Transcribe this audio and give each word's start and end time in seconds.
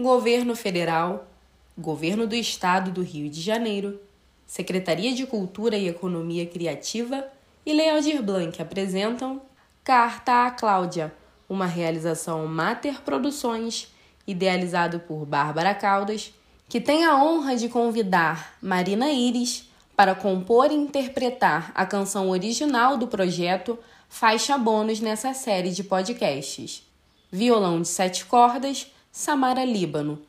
Governo 0.00 0.54
Federal, 0.54 1.26
Governo 1.76 2.24
do 2.24 2.36
Estado 2.36 2.92
do 2.92 3.02
Rio 3.02 3.28
de 3.28 3.40
Janeiro, 3.40 4.00
Secretaria 4.46 5.12
de 5.12 5.26
Cultura 5.26 5.76
e 5.76 5.88
Economia 5.88 6.46
Criativa 6.46 7.26
e 7.66 7.72
Lealdir 7.72 8.22
Blanc 8.22 8.62
apresentam 8.62 9.42
Carta 9.82 10.46
à 10.46 10.52
Cláudia, 10.52 11.12
uma 11.48 11.66
realização 11.66 12.46
Mater 12.46 13.02
Produções, 13.02 13.92
idealizado 14.24 15.00
por 15.00 15.26
Bárbara 15.26 15.74
Caldas, 15.74 16.32
que 16.68 16.80
tem 16.80 17.04
a 17.04 17.20
honra 17.20 17.56
de 17.56 17.68
convidar 17.68 18.56
Marina 18.62 19.10
Iris 19.10 19.68
para 19.96 20.14
compor 20.14 20.70
e 20.70 20.76
interpretar 20.76 21.72
a 21.74 21.84
canção 21.84 22.30
original 22.30 22.96
do 22.96 23.08
projeto 23.08 23.76
Faixa 24.08 24.56
Bônus 24.56 25.00
nessa 25.00 25.34
série 25.34 25.72
de 25.72 25.82
podcasts. 25.82 26.84
Violão 27.32 27.82
de 27.82 27.88
sete 27.88 28.24
cordas, 28.24 28.86
Samara 29.10 29.64
Líbano. 29.64 30.22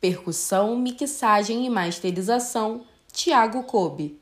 Percussão, 0.00 0.76
mixagem 0.76 1.66
e 1.66 1.70
masterização, 1.70 2.86
Tiago 3.12 3.64
Kobe. 3.64 4.18